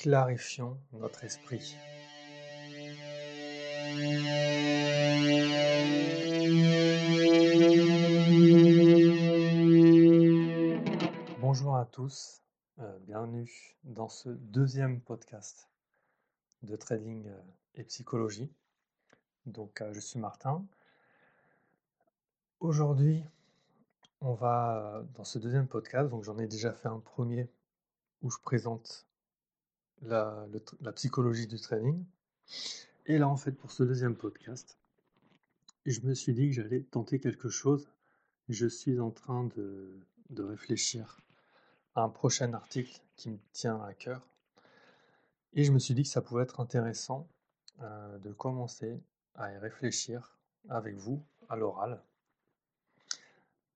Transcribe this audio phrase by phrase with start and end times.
[0.00, 1.76] clarifions notre esprit.
[11.38, 12.40] Bonjour à tous,
[12.78, 15.68] euh, bienvenue dans ce deuxième podcast
[16.62, 17.38] de trading euh,
[17.74, 18.50] et psychologie.
[19.44, 20.64] Donc euh, je suis Martin.
[22.60, 23.22] Aujourd'hui,
[24.22, 27.50] on va dans ce deuxième podcast, donc j'en ai déjà fait un premier
[28.22, 29.09] où je présente
[30.02, 30.46] la,
[30.94, 32.04] psychologie du trading.
[33.06, 34.78] Et là, en fait, pour ce deuxième podcast,
[35.86, 37.88] je me suis dit que j'allais tenter quelque chose.
[38.48, 39.90] Je suis en train de,
[40.30, 41.20] de réfléchir
[41.94, 44.26] à un prochain article qui me tient à cœur.
[45.52, 47.28] Et je me suis dit que ça pouvait être intéressant
[47.82, 49.02] euh, de commencer
[49.34, 50.38] à y réfléchir
[50.68, 52.02] avec vous à l'oral.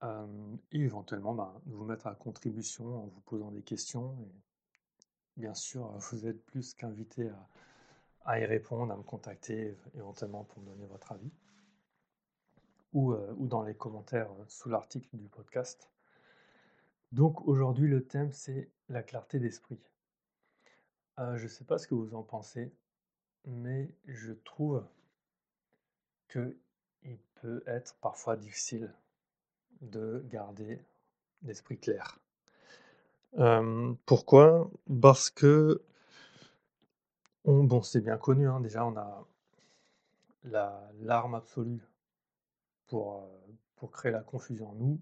[0.02, 0.27] Euh,
[0.73, 4.15] et éventuellement bah, vous mettre à contribution en vous posant des questions.
[5.37, 7.29] Bien sûr, vous êtes plus qu'invité
[8.24, 11.32] à, y répondre, à me contacter éventuellement pour me donner votre avis.
[12.93, 15.90] Ou, euh, dans les commentaires euh, sous l'article du podcast.
[17.10, 19.80] Donc aujourd'hui le thème c'est la clarté d'esprit.
[21.18, 22.73] Euh, je ne sais pas ce que vous en pensez,
[23.45, 24.87] mais je trouve
[26.29, 26.57] que
[27.02, 28.95] il peut être parfois difficile
[29.80, 30.80] de garder
[31.43, 32.24] l'esprit clair.
[34.07, 34.71] Pourquoi?
[35.01, 35.82] Parce que
[37.45, 39.27] bon, c'est bien connu, hein, déjà, on a
[40.45, 41.82] la l'arme absolue
[42.87, 43.29] pour,
[43.77, 45.01] pour créer la confusion en nous,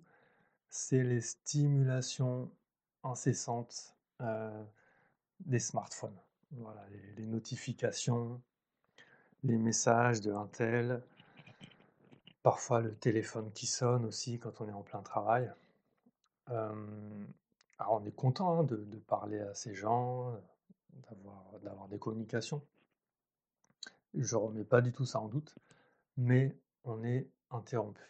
[0.69, 2.51] c'est les stimulations
[3.05, 3.95] incessantes
[5.41, 6.17] des smartphones.
[7.17, 8.41] Les, notifications,
[9.43, 11.03] les messages de un tel,
[12.43, 15.51] parfois le téléphone qui sonne aussi quand on est en plein travail.
[17.83, 20.41] Alors on est content hein, de, parler à ces gens,
[21.63, 22.63] d'avoir des communications.
[24.15, 25.55] Je remets pas du tout ça en doute,
[26.17, 28.03] mais on est interrompu.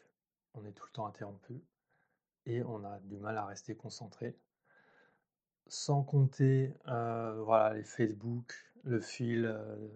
[0.54, 1.62] On est tout le temps interrompu
[2.44, 4.36] et on a du mal à rester concentré.
[5.68, 8.52] Sans compter euh, voilà, les Facebook,
[8.84, 9.88] le fil, euh,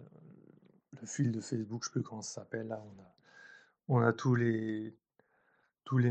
[0.93, 2.69] de Facebook, je ne sais plus comment ça s'appelle.
[2.69, 2.83] Là,
[3.89, 4.93] on a, tous, les,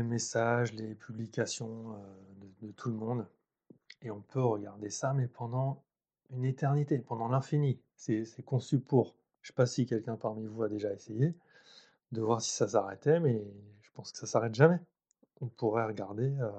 [0.03, 3.27] messages, les publications euh, de, tout le monde.
[4.01, 5.83] Et on peut regarder ça, mais pendant
[6.31, 7.79] une éternité, pendant l'infini.
[7.95, 9.15] C'est conçu pour.
[9.41, 11.33] Je ne sais pas si quelqu'un parmi vous a déjà essayé
[12.11, 13.43] de voir si ça s'arrêtait, mais
[13.81, 14.79] je pense que ça s'arrête jamais.
[15.41, 16.51] On pourrait regarder, euh,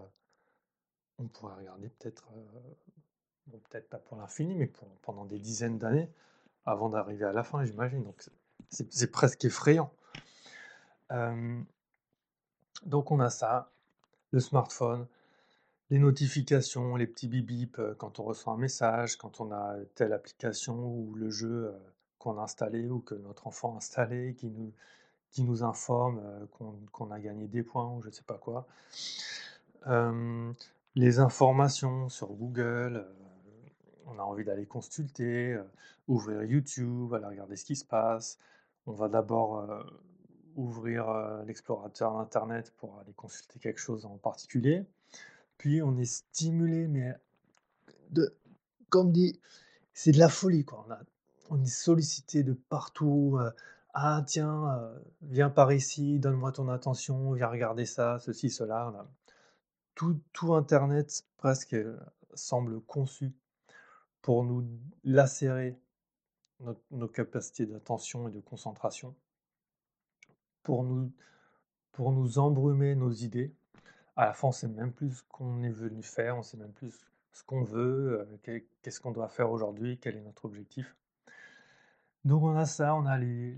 [1.19, 4.71] on pourrait regarder peut-être, euh, peut-être pas pour l'infini, mais
[5.03, 6.11] pendant des dizaines d'années
[6.65, 8.05] avant d'arriver à la fin, j'imagine.
[8.05, 8.23] Donc
[8.69, 9.93] c'est presque effrayant.
[11.13, 11.61] Euh,
[12.85, 13.71] donc on a ça,
[14.33, 15.07] le smartphone,
[15.91, 20.13] les notifications, les petits bip bip quand on reçoit un message, quand on a telle
[20.13, 21.73] application ou le jeu
[22.19, 24.51] qu'on a installé ou que notre enfant a installé qui
[25.43, 28.67] nous, informe qu'on a gagné des points ou je ne sais pas quoi.
[30.95, 33.07] les informations sur Google,
[34.07, 35.59] on a envie d'aller consulter,
[36.07, 38.39] ouvrir YouTube, aller regarder ce qui se passe.
[38.87, 39.65] On va d'abord
[40.57, 44.85] ouvrir l'explorateur d'Internet pour aller consulter quelque chose en particulier.
[45.59, 47.15] Puis on est stimulé, mais
[48.89, 49.41] comme dit,
[49.93, 50.87] c'est de la folie, quoi.
[51.51, 53.37] On, est sollicité de partout.
[53.41, 53.51] Euh,
[53.95, 59.09] ah tiens, euh, viens par ici, donne-moi ton attention, viens regarder ça, ceci, cela.
[59.95, 60.23] Tout,
[60.55, 61.99] Internet presque euh,
[62.35, 63.33] semble conçu
[64.23, 64.65] pour nous
[65.05, 65.77] lacérer
[66.91, 69.15] nos capacités d'attention et de concentration,
[70.63, 71.13] pour nous,
[71.93, 73.55] pour nous embrumer nos idées,
[74.19, 76.73] à la fin, on sait même plus ce qu'on est venu faire, on sait même
[76.73, 76.93] plus
[77.31, 80.97] ce qu'on veut, euh, qu'est-ce qu'on doit faire aujourd'hui, quel est notre objectif.
[82.25, 83.55] Donc on a ça, on a les,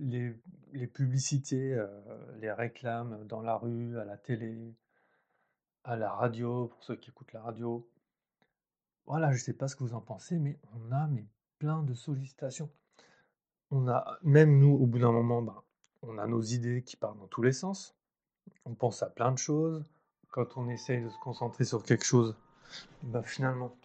[0.72, 1.88] les, publicités, euh,
[2.36, 4.76] les réclames dans la rue, à la télé,
[5.82, 7.88] à la radio, pour ceux qui écoutent la radio.
[9.06, 11.26] Voilà, je ne sais pas ce que vous en pensez, mais on a mais,
[11.58, 12.70] plein de sollicitations.
[13.70, 15.62] On a, même nous, au bout d'un moment, ben,
[16.02, 17.96] on a nos idées qui partent dans tous les sens.
[18.66, 19.86] On pense à plein de choses
[20.30, 22.36] quand on essaye de se concentrer sur quelque chose,
[23.02, 23.76] bah finalement,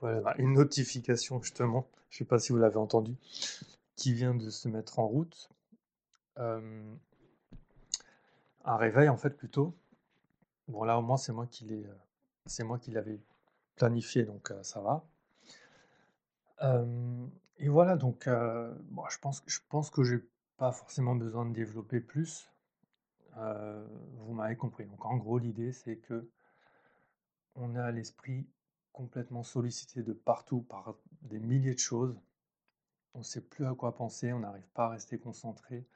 [0.00, 3.14] voilà, une notification justement, je ne sais pas si vous l'avez entendu,
[3.96, 5.48] qui vient de se mettre en route.
[6.36, 6.96] un
[8.76, 9.74] réveil en fait plutôt.
[10.68, 11.84] Bon là au moins c'est moi qui l'ai,
[12.46, 13.20] c'est moi qui l'avais
[13.76, 15.04] planifié donc ça va.
[17.58, 20.24] et voilà donc bon, je pense je pense que j'ai
[20.56, 22.48] pas forcément besoin de développer plus
[23.34, 24.86] vous m'avez compris.
[24.86, 26.28] Donc en gros, l'idée, c'est que
[27.54, 28.46] on a l'esprit
[28.92, 32.18] complètement sollicité de partout par des milliers de choses.
[33.14, 35.86] On ne sait plus à quoi penser, on n'arrive pas à rester concentré.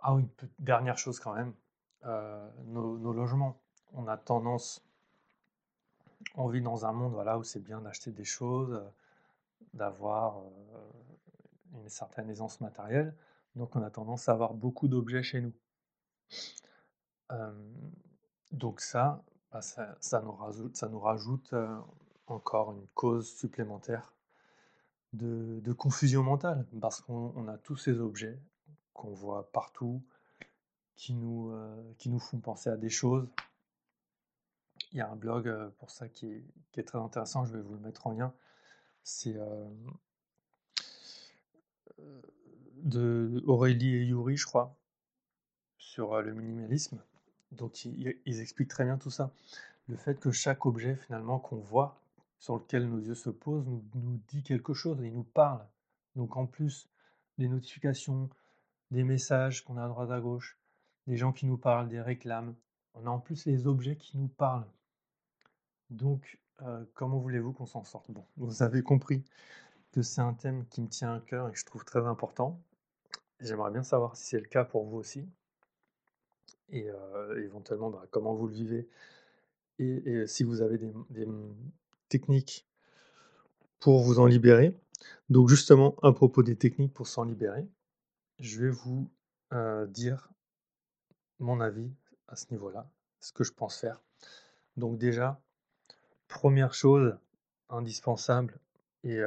[0.00, 0.28] Ah oui,
[0.58, 1.54] dernière chose quand même,
[2.04, 3.60] euh, nos, logements.
[3.92, 4.84] On a tendance,
[6.34, 8.82] on vit dans un monde voilà, où c'est bien d'acheter des choses,
[9.72, 13.14] d'avoir euh, une certaine aisance matérielle.
[13.56, 15.54] Donc on a tendance à avoir beaucoup d'objets chez nous.
[18.52, 21.54] Donc ça, bah, ça, nous rajoute, ça nous rajoute
[22.26, 24.14] encore une cause supplémentaire
[25.12, 28.38] de, confusion mentale, parce qu'on a tous ces objets
[28.92, 30.02] qu'on voit partout,
[30.96, 31.50] qui nous,
[32.18, 33.28] font penser à des choses.
[34.92, 36.44] Il y a un blog pour ça qui
[36.76, 38.32] est, très intéressant, je vais vous le mettre en lien.
[39.02, 39.36] C'est
[42.76, 44.76] de Aurélie et Yuri, je crois,
[45.94, 47.00] sur le minimalisme.
[47.52, 49.30] Donc ils, expliquent très bien tout ça.
[49.86, 52.00] Le fait que chaque objet finalement qu'on voit,
[52.40, 55.64] sur lequel nos yeux se posent, nous, dit quelque chose, il nous parle.
[56.16, 56.88] Donc en plus
[57.38, 58.28] des notifications,
[58.90, 60.58] des messages qu'on a à droite à gauche,
[61.06, 62.56] des gens qui nous parlent, des réclames,
[62.94, 64.66] on a en plus les objets qui nous parlent.
[65.90, 68.10] Donc euh, comment voulez-vous qu'on s'en sorte?
[68.10, 69.22] Bon, vous avez compris
[69.92, 72.60] que c'est un thème qui me tient à cœur et que je trouve très important.
[73.38, 75.28] J'aimerais bien savoir si c'est le cas pour vous aussi
[76.70, 76.88] et
[77.36, 78.88] éventuellement bah, comment vous le vivez
[79.78, 81.26] et, si vous avez des,
[82.08, 82.66] techniques
[83.80, 84.78] pour vous en libérer.
[85.30, 87.66] Donc justement, à propos des techniques pour s'en libérer,
[88.38, 89.10] je vais vous
[89.88, 90.30] dire
[91.38, 91.90] mon avis
[92.28, 92.88] à ce niveau-là,
[93.20, 94.00] ce que je pense faire.
[94.76, 95.40] Donc déjà,
[96.28, 97.16] première chose
[97.68, 98.58] indispensable,
[99.02, 99.20] et,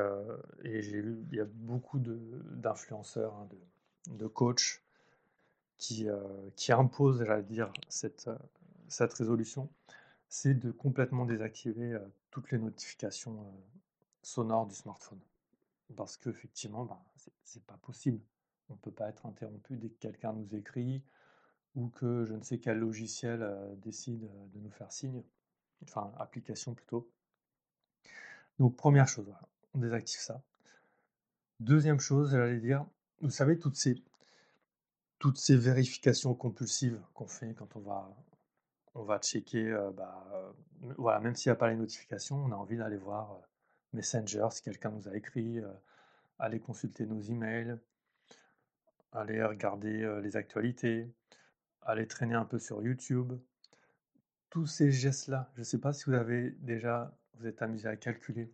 [0.63, 4.81] il y a beaucoup d'influenceurs, hein, de, de coachs,
[5.77, 6.19] qui, euh,
[6.55, 8.37] qui impose, j'allais dire, cette, euh,
[8.87, 9.69] cette résolution,
[10.29, 11.99] c'est de complètement désactiver euh,
[12.31, 13.45] toutes les notifications
[14.21, 15.19] sonores du smartphone.
[15.95, 16.99] Parce qu'effectivement, ben,
[17.43, 18.19] c'est pas possible.
[18.69, 21.01] On ne peut pas être interrompu dès que quelqu'un nous écrit
[21.75, 23.47] ou que je ne sais quel logiciel
[23.77, 25.23] décide de nous faire signe,
[25.83, 27.09] enfin application plutôt.
[28.59, 29.33] Donc première chose,
[29.73, 30.41] on désactive ça.
[31.61, 32.85] Deuxième chose, j'allais dire,
[33.21, 33.95] vous savez, toutes ces,
[35.19, 38.15] toutes ces vérifications compulsives qu'on fait quand on va,
[38.93, 40.51] on va checker, euh, bah, euh,
[40.97, 43.39] voilà, même s'il n'y a pas les notifications, on a envie d'aller voir euh,
[43.93, 45.59] Messenger si quelqu'un nous a écrit,
[46.39, 47.77] aller consulter nos emails,
[49.13, 51.09] aller regarder les actualités,
[51.81, 53.33] aller traîner un peu sur YouTube.
[54.49, 57.95] Tous ces gestes-là, je ne sais pas si vous avez déjà, vous êtes amusé à
[57.95, 58.53] calculer,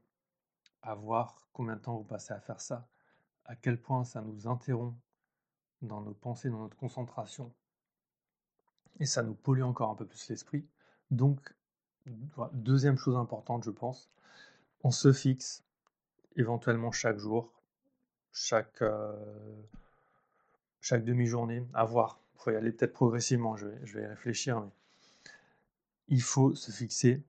[0.83, 2.88] à voir combien de temps vous passez à faire ça,
[3.45, 4.95] à quel point ça nous interrompt
[5.83, 7.51] dans nos pensées, dans notre concentration.
[9.00, 10.65] Et ça nous pollue encore un peu plus l'esprit.
[11.12, 11.53] Donc,
[12.53, 14.09] deuxième chose importante, je pense,
[14.83, 15.63] on se fixe
[16.35, 17.51] éventuellement chaque jour,
[18.31, 19.13] chaque, euh,
[20.91, 22.19] demi-journée, à voir.
[22.35, 24.59] Il faut y aller peut-être progressivement, je vais, je vais y réfléchir.
[24.59, 24.71] Mais
[26.07, 27.24] il faut se fixer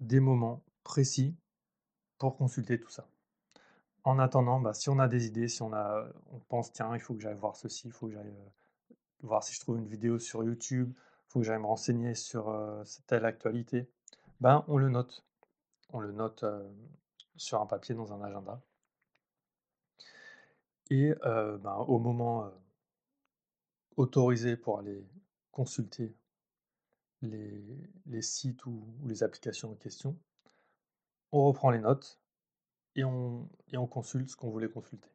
[0.00, 1.34] des moments précis
[2.18, 3.06] pour consulter tout ça.
[4.04, 7.00] En attendant, bah, si on a des idées, si on, a, on pense, tiens, il
[7.00, 9.86] faut que j'aille voir ceci, il faut que j'aille euh, voir si je trouve une
[9.86, 13.88] vidéo sur YouTube, il faut que j'aille me renseigner sur euh, telle actualité,
[14.40, 15.24] ben, on le note.
[15.92, 16.68] On le note euh,
[17.36, 18.60] sur un papier dans un agenda.
[20.90, 22.50] Et ben, au moment
[23.96, 25.06] autorisé pour aller
[25.50, 26.14] consulter
[27.22, 30.18] les, sites ou les applications en question,
[31.30, 32.20] on reprend les notes
[32.96, 33.48] et on,
[33.90, 35.08] consulte ce qu'on voulait consulter.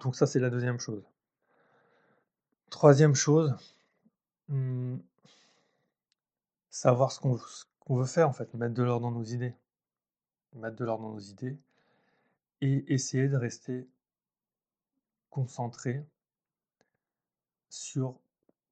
[0.00, 1.02] Donc ça, c'est la deuxième chose.
[2.70, 3.54] Troisième chose,
[4.48, 4.98] hmm,
[6.70, 9.54] savoir ce qu'on veut faire, en fait, mettre de l'ordre dans nos idées.
[10.54, 11.58] Mettre de l'ordre dans nos idées
[12.60, 13.88] et essayer de rester
[15.30, 16.04] concentré
[17.68, 18.18] sur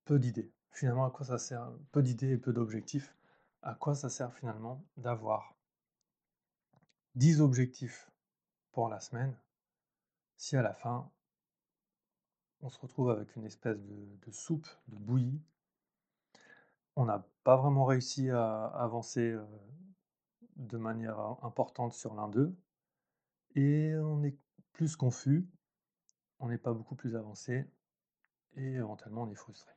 [0.04, 0.50] peu d'idées.
[0.72, 3.14] Finalement, à quoi ça sert Peu d'idées et peu d'objectifs.
[3.62, 5.54] À quoi ça sert finalement d'avoir
[7.18, 8.08] 10 objectifs
[8.70, 9.36] pour la semaine,
[10.36, 11.10] si à la fin,
[12.60, 15.42] on se retrouve avec une espèce de, soupe, de bouillie,
[16.94, 19.44] on n'a pas vraiment réussi à avancer euh,
[20.54, 22.54] de manière importante sur l'un d'eux,
[23.56, 24.38] et on est
[24.72, 25.44] plus confus,
[26.38, 27.66] on n'est pas beaucoup plus avancé,
[28.54, 29.72] et éventuellement on est frustré.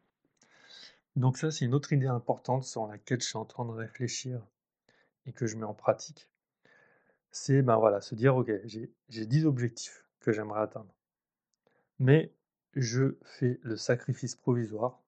[1.16, 4.46] Donc ça, c'est une autre idée importante sur laquelle je suis en train de réfléchir
[5.26, 6.31] et que je mets en pratique
[7.32, 10.94] c'est ben voilà, se dire, OK, j'ai 10 objectifs que j'aimerais atteindre.
[12.00, 12.34] Mais
[12.76, 15.00] je fais le sacrifice provisoire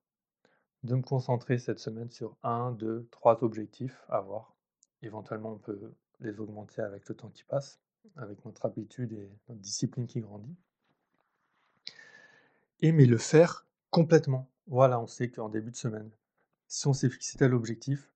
[0.83, 4.53] de me concentrer cette semaine sur 1, 2, 3 objectifs à voir.
[5.01, 7.79] Éventuellement, on peut les augmenter avec le temps qui passe,
[8.17, 10.55] avec notre habitude et notre discipline qui grandit.
[12.81, 14.49] Et mais le faire complètement.
[14.67, 16.09] Voilà, on sait qu'en début de semaine,
[16.67, 18.09] si on s'est fixé tel objectif,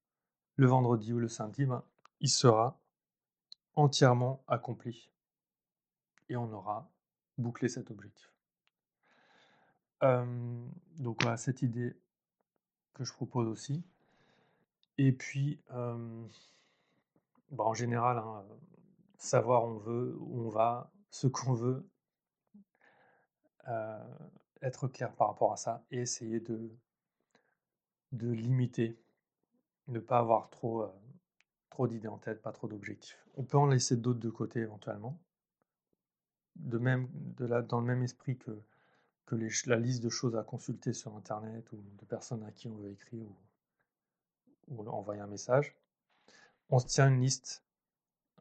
[0.56, 1.84] le vendredi ou le samedi, ben,
[2.20, 2.78] il sera
[3.78, 5.10] entièrement accompli.
[6.30, 6.92] Et on aura
[7.38, 8.30] bouclé cet objectif.
[10.02, 11.96] donc voilà, cette idée
[12.94, 13.86] que je propose aussi.
[14.98, 18.44] Et puis, bah, en général, hein,
[19.18, 21.88] savoir on veut, où on va, ce qu'on veut,
[24.62, 26.76] être clair par rapport à ça et essayer de,
[28.12, 29.00] de limiter,
[29.88, 30.90] ne pas avoir trop,
[31.78, 33.24] trop d'idées en tête, pas trop d'objectifs.
[33.36, 35.20] On peut en laisser d'autres de côté éventuellement.
[36.56, 38.60] De même, de là, dans le même esprit que,
[39.68, 42.90] la liste de choses à consulter sur Internet ou de personnes à qui on veut
[42.90, 43.28] écrire
[44.70, 45.76] ou, ou envoyer un message.
[46.72, 47.64] On se tient une liste,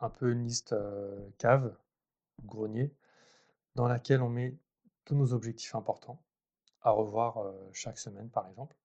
[0.00, 0.75] un peu une liste
[1.37, 1.76] cave,
[2.43, 2.90] grenier,
[3.75, 4.57] dans laquelle on met
[5.05, 6.23] tous nos objectifs importants
[6.81, 8.78] à revoir chaque semaine par exemple.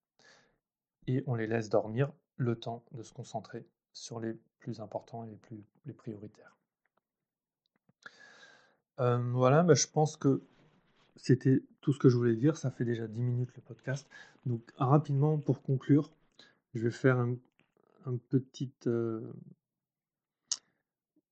[1.07, 5.29] Et on les laisse dormir le temps de se concentrer sur les plus importants et
[5.29, 6.55] les plus prioritaires.
[8.97, 10.41] voilà, bah, je pense que
[11.15, 12.57] c'était tout ce que je voulais dire.
[12.57, 14.07] Ça fait déjà 10 minutes le podcast.
[14.45, 16.11] Donc rapidement pour conclure,
[16.73, 17.37] je vais faire un,
[18.29, 18.87] petite,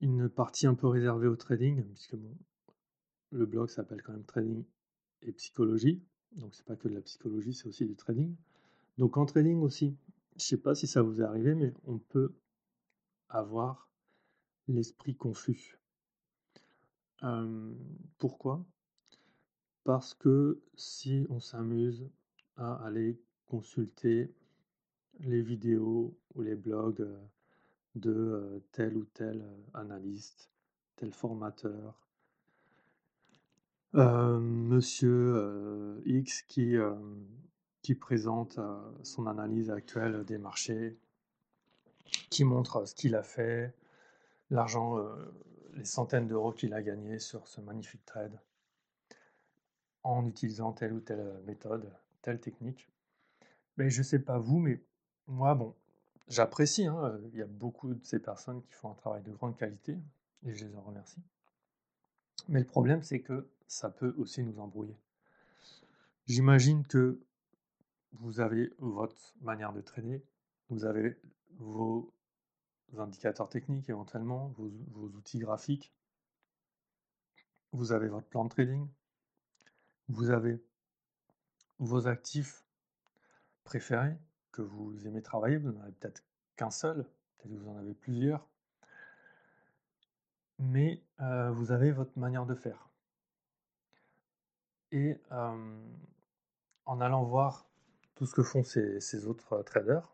[0.01, 2.15] une partie un peu réservée au trading, puisque
[3.31, 4.63] le blog s'appelle quand même Trading
[5.21, 6.01] et Psychologie.
[6.33, 8.35] Donc c'est pas que de la psychologie, c'est aussi du trading.
[8.97, 9.95] Donc en trading aussi,
[10.37, 12.33] je sais pas si ça vous est arrivé, mais on peut
[13.29, 13.89] avoir
[14.67, 15.77] l'esprit confus.
[18.17, 18.63] pourquoi?
[19.83, 22.09] Parce que si on s'amuse
[22.57, 24.31] à aller consulter
[25.19, 27.07] les vidéos ou les blogs
[27.95, 29.43] de tel ou tel
[29.73, 30.49] analyste,
[30.95, 32.07] tel formateur,
[33.93, 36.75] monsieur X qui,
[37.81, 38.59] qui présente
[39.03, 40.97] son analyse actuelle des marchés,
[42.29, 43.73] qui montre ce qu'il a fait,
[44.49, 44.97] l'argent,
[45.73, 48.39] les centaines d'euros qu'il a gagné sur ce magnifique trade
[50.03, 52.89] en utilisant telle ou telle méthode, telle technique.
[53.77, 54.81] Mais je sais pas vous, mais
[55.27, 55.75] moi, bon,
[56.27, 59.57] j'apprécie, hein, il y a beaucoup de ces personnes qui font un travail de grande
[59.57, 59.97] qualité,
[60.45, 61.21] et je les en remercie.
[62.47, 64.97] Mais le problème, c'est que ça peut aussi nous embrouiller.
[66.25, 67.19] J'imagine que
[68.13, 70.23] vous avez votre manière de trader,
[70.69, 71.17] vous avez
[71.59, 72.11] vos
[72.97, 75.93] indicateurs techniques éventuellement, vos, outils graphiques,
[77.71, 78.87] vous avez votre plan de trading,
[80.07, 80.59] vous avez
[81.77, 82.65] vos actifs
[83.63, 84.17] préférés,
[84.51, 86.23] que vous aimez travailler, vous n'en avez peut-être
[86.55, 87.03] qu'un seul,
[87.37, 88.47] peut-être que vous en avez plusieurs,
[90.57, 92.89] mais vous avez votre manière de faire.
[94.91, 97.67] Et en allant voir
[98.15, 100.11] tout ce que font ces, autres traders,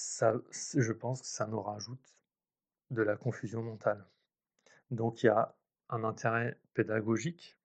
[0.00, 2.16] je pense que ça nous rajoute
[2.90, 4.04] de la confusion mentale.
[4.90, 5.54] Donc il y a
[5.88, 7.58] un intérêt pédagogique.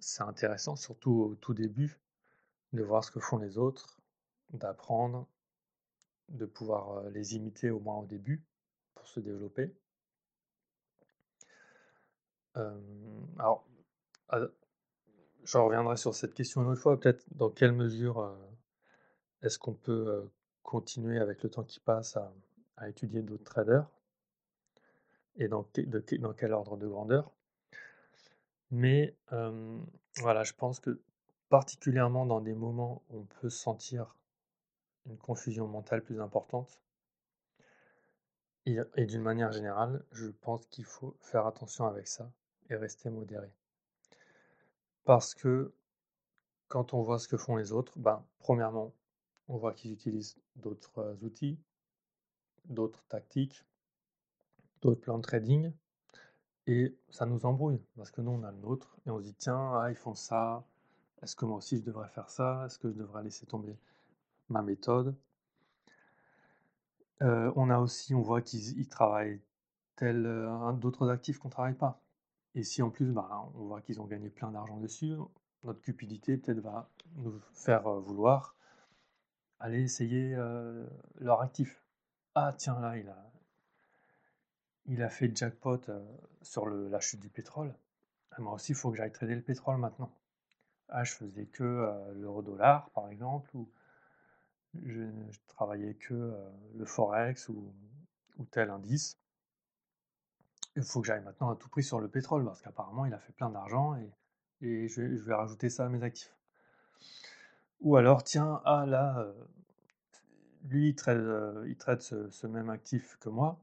[0.00, 1.98] C'est intéressant, surtout au tout début,
[2.72, 4.00] de voir ce que font les autres,
[4.50, 5.26] d'apprendre,
[6.28, 8.44] de pouvoir les imiter au moins au début
[8.94, 9.74] pour se développer.
[13.38, 13.66] alors,
[15.44, 18.34] je reviendrai sur cette question une autre fois, peut-être dans quelle mesure
[19.42, 20.26] est-ce qu'on peut
[20.66, 22.18] continuer avec le temps qui passe
[22.76, 23.88] à, étudier d'autres traders
[25.36, 25.66] et dans,
[26.18, 27.30] dans, quel ordre de grandeur.
[28.70, 29.16] Mais
[30.18, 31.00] voilà, je pense que
[31.48, 34.14] particulièrement dans des moments où on peut sentir
[35.06, 36.80] une confusion mentale plus importante,
[38.66, 42.28] et, et d'une manière générale, je pense qu'il faut faire attention avec ça
[42.68, 43.48] et rester modéré.
[45.04, 45.72] Parce que
[46.66, 48.92] quand on voit ce que font les autres, ben, premièrement,
[49.48, 51.58] on voit qu'ils utilisent d'autres outils,
[52.64, 53.64] d'autres tactiques,
[54.82, 55.72] d'autres plans de trading,
[56.66, 59.34] et ça nous embrouille, parce que nous, on a le nôtre, et on se dit,
[59.34, 60.64] tiens, ah, ils font ça,
[61.22, 62.64] est-ce que moi aussi je devrais faire ça?
[62.66, 63.76] Est-ce que je devrais laisser tomber
[64.48, 65.14] ma méthode?
[67.22, 69.40] Euh, On a aussi, on voit qu'ils travaillent
[69.96, 72.02] tel euh, d'autres actifs qu'on ne travaille pas.
[72.54, 75.14] Et si en plus, bah, on voit qu'ils ont gagné plein d'argent dessus,
[75.64, 78.55] notre cupidité peut-être va nous faire euh, vouloir
[79.58, 80.36] aller essayer
[81.16, 81.82] leur actif.
[82.34, 83.32] Ah tiens là, il a,
[84.86, 85.80] il a fait jackpot
[86.42, 87.74] sur la chute du pétrole.
[88.32, 90.12] Ah, moi aussi, il faut que j'aille trader le pétrole maintenant
[90.88, 93.68] ah, je faisais que l'euro-dollar, par exemple, ou
[94.84, 95.02] je,
[95.48, 96.34] travaillais que
[96.74, 97.72] le forex ou,
[98.50, 99.18] tel indice.
[100.76, 103.18] Il faut que j'aille maintenant à tout prix sur le pétrole parce qu'apparemment il a
[103.18, 106.34] fait plein d'argent et, je vais rajouter ça à mes actifs.
[107.80, 109.26] Ou alors, tiens, ah là,
[110.64, 111.20] lui, il traite,
[111.66, 112.02] il
[112.32, 113.60] ce, même actif que moi,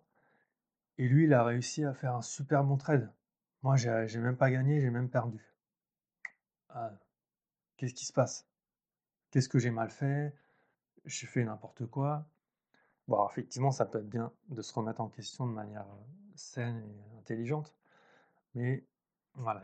[0.98, 3.12] et lui, il a réussi à faire un super bon trade.
[3.64, 5.42] Moi, j'ai même pas gagné, j'ai même perdu.
[6.70, 6.92] Ah,
[7.78, 8.48] qu'est-ce qui se passe?
[9.32, 10.36] Qu'est-ce que j'ai mal fait?
[11.06, 12.26] J'ai fait n'importe quoi
[13.08, 15.86] Bon, effectivement, ça peut être bien de se remettre en question de manière
[16.36, 17.76] saine et intelligente,
[18.56, 18.86] mais
[19.36, 19.64] voilà,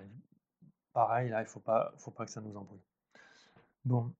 [0.94, 1.62] pareil, là, il faut
[1.98, 2.84] faut pas que ça nous embrouille.
[3.86, 4.14] Bon,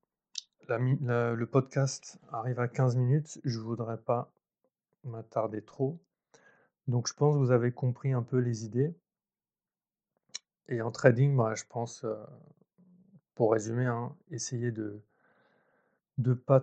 [0.78, 4.32] le podcast arrive à 15 minutes, je voudrais pas
[5.04, 6.00] m'attarder trop,
[6.88, 8.94] donc je pense que vous avez compris un peu les idées.
[10.68, 12.16] Et en trading, moi, je pense, euh,
[13.34, 15.02] pour résumer, hein, essayer de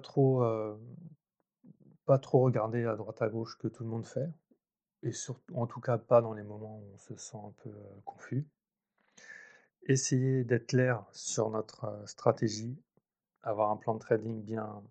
[0.03, 0.79] trop euh,
[2.05, 4.31] pas trop regarder à droite à gauche que tout le monde fait,
[5.03, 7.71] et surtout, en tout cas pas dans les moments où on se sent un peu
[7.71, 8.47] euh, confus.
[9.89, 12.77] Essayer d'être clair sur notre stratégie,
[13.47, 14.83] avoir un plan de trading bien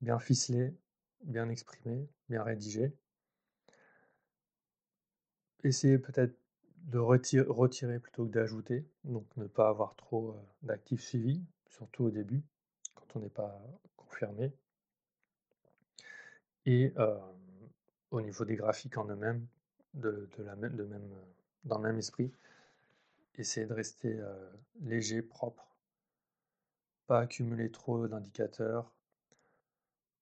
[0.00, 0.74] bien ficelé,
[1.22, 2.92] bien exprimé, bien rédigé.
[5.64, 6.36] Essayer peut-être
[6.84, 12.10] de retirer, plutôt que d'ajouter, donc ne pas avoir trop euh, d'actifs suivis, surtout au
[12.10, 12.44] début,
[12.94, 13.60] quand on n'est pas
[13.96, 14.52] confirmé.
[16.64, 17.18] Et euh,
[18.10, 19.46] au niveau des graphiques en eux-mêmes,
[19.94, 21.24] de, la même, euh,
[21.64, 22.30] dans le même esprit,
[23.34, 24.18] essayer de rester
[24.80, 25.75] léger, propre,
[27.06, 28.92] pas accumuler trop d'indicateurs,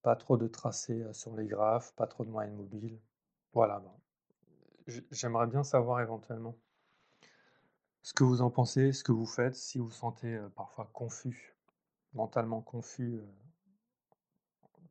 [0.03, 3.01] pas trop de tracés sur les graphes, pas trop de moyennes mobiles.
[3.53, 3.91] Voilà, bon.
[4.87, 6.57] J- j'aimerais bien savoir éventuellement
[8.03, 11.57] ce que vous en pensez, ce que vous faites, si vous vous sentez parfois confus,
[12.13, 13.21] mentalement confus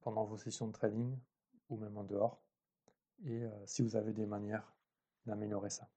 [0.02, 1.18] pendant vos sessions de trading
[1.70, 2.44] ou même en dehors,
[3.26, 4.74] et si vous avez des manières
[5.26, 5.90] d'améliorer ça.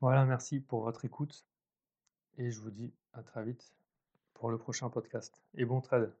[0.00, 1.46] Voilà, merci pour votre écoute
[2.38, 3.72] et je vous dis à très vite
[4.38, 5.42] pour le prochain podcast.
[5.54, 6.12] Et bon trade